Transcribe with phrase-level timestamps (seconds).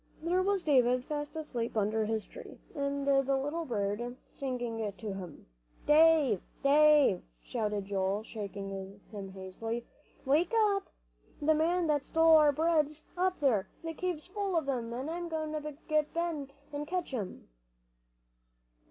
[0.23, 5.45] There was David fast asleep under his tree, and the little bird singing to him.
[5.85, 9.85] "Dave Dave!" shouted Joel, shaking him hastily,
[10.25, 10.87] "wake up!
[11.39, 13.67] The man that stole our bread's up there.
[13.83, 14.91] The cave's full of 'em.
[14.91, 17.47] I'm goin' to get Ben, an' catch 'em!"